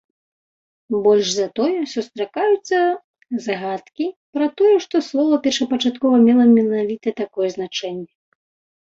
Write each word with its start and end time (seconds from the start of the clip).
Больш 1.07 1.27
за 1.33 1.45
тое, 1.59 1.79
сустракаюцца 1.93 2.79
згадкі 3.45 4.09
пра 4.39 4.45
тое, 4.57 4.75
што 4.89 5.05
слова 5.11 5.35
першапачаткова 5.47 6.15
мела 6.27 6.43
менавіта 6.59 7.19
такое 7.25 7.47
значэнне. 7.59 8.13